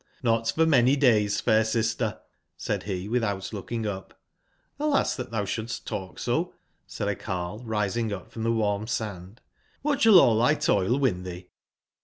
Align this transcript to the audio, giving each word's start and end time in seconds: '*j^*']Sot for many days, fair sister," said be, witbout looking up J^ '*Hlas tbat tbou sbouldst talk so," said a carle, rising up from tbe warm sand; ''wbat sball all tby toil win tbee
'*j^*']Sot 0.23 0.53
for 0.55 0.65
many 0.65 0.95
days, 0.95 1.39
fair 1.39 1.63
sister," 1.63 2.19
said 2.57 2.83
be, 2.87 3.07
witbout 3.07 3.53
looking 3.53 3.85
up 3.85 4.19
J^ 4.79 4.89
'*Hlas 4.91 5.15
tbat 5.15 5.29
tbou 5.29 5.43
sbouldst 5.45 5.85
talk 5.85 6.17
so," 6.17 6.55
said 6.87 7.07
a 7.07 7.15
carle, 7.15 7.59
rising 7.63 8.11
up 8.11 8.31
from 8.31 8.43
tbe 8.43 8.55
warm 8.55 8.87
sand; 8.87 9.41
''wbat 9.85 9.97
sball 10.01 10.19
all 10.19 10.37
tby 10.37 10.59
toil 10.65 10.97
win 10.97 11.23
tbee 11.23 11.45